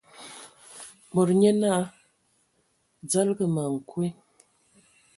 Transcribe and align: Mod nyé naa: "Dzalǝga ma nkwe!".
Mod 1.13 1.29
nyé 1.39 1.51
naa: 1.61 1.81
"Dzalǝga 3.05 3.45
ma 3.55 3.63
nkwe!". 3.75 4.07